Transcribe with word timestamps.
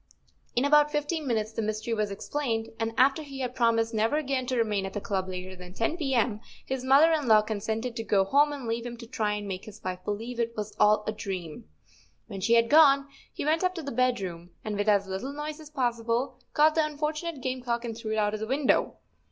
In 0.55 0.65
about 0.65 0.91
fifteen 0.91 1.27
minutes 1.27 1.51
the 1.51 1.61
mystery 1.61 1.93
was 1.93 2.09
explained, 2.09 2.69
and 2.79 2.91
after 2.97 3.21
he 3.21 3.41
had 3.41 3.53
promised 3.53 3.93
never 3.93 4.15
again 4.15 4.47
to 4.47 4.57
remain 4.57 4.83
at 4.83 4.93
the 4.93 4.99
club 4.99 5.29
later 5.29 5.55
than 5.55 5.75
ten 5.75 5.95
p. 5.95 6.15
m., 6.15 6.39
his 6.65 6.83
mother 6.83 7.11
in 7.13 7.27
law 7.27 7.43
con¬ 7.43 7.57
sented 7.57 7.93
to 7.95 8.03
go 8.03 8.23
home 8.25 8.51
and 8.51 8.65
leave 8.67 8.83
him 8.83 8.97
to 8.97 9.05
try 9.05 9.33
and 9.33 9.47
make 9.47 9.65
his 9.65 9.79
wife 9.83 9.99
believe 10.03 10.39
it 10.39 10.55
w 10.55 10.57
r 10.57 10.61
as 10.61 10.75
all 10.79 11.03
a 11.05 11.11
dream. 11.11 11.69
When 12.25 12.41
she 12.41 12.55
had 12.55 12.67
gone 12.67 13.09
he 13.31 13.45
went 13.45 13.63
up 13.63 13.75
to 13.75 13.83
the 13.83 13.91
bed 13.91 14.19
room, 14.21 14.49
and, 14.65 14.75
with 14.75 14.89
as 14.89 15.05
little 15.05 15.33
noise 15.33 15.59
as 15.59 15.69
possible, 15.69 16.39
caught 16.55 16.73
the 16.73 16.81
un¬ 16.81 16.97
fortunate 16.97 17.39
game 17.39 17.61
cock 17.61 17.85
and 17.85 17.95
threw 17.95 18.13
it 18.13 18.17
out 18.17 18.33
of 18.33 18.39
the 18.39 18.47
window. 18.47 18.95